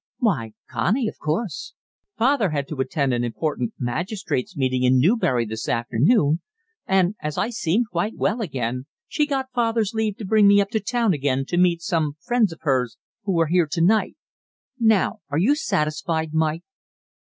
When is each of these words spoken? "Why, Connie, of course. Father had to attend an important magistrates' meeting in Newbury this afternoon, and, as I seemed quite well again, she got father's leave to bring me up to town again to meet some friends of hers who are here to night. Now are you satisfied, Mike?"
"Why, 0.17 0.53
Connie, 0.67 1.07
of 1.07 1.19
course. 1.19 1.75
Father 2.17 2.49
had 2.49 2.67
to 2.69 2.81
attend 2.81 3.13
an 3.13 3.23
important 3.23 3.73
magistrates' 3.77 4.57
meeting 4.57 4.81
in 4.81 4.99
Newbury 4.99 5.45
this 5.45 5.69
afternoon, 5.69 6.41
and, 6.87 7.13
as 7.21 7.37
I 7.37 7.51
seemed 7.51 7.85
quite 7.91 8.15
well 8.15 8.41
again, 8.41 8.87
she 9.07 9.27
got 9.27 9.51
father's 9.53 9.93
leave 9.93 10.17
to 10.17 10.25
bring 10.25 10.47
me 10.47 10.59
up 10.59 10.69
to 10.69 10.79
town 10.79 11.13
again 11.13 11.45
to 11.49 11.55
meet 11.55 11.83
some 11.83 12.15
friends 12.19 12.51
of 12.51 12.61
hers 12.63 12.97
who 13.25 13.39
are 13.41 13.45
here 13.47 13.67
to 13.69 13.81
night. 13.83 14.15
Now 14.79 15.19
are 15.29 15.37
you 15.37 15.53
satisfied, 15.53 16.33
Mike?" 16.33 16.63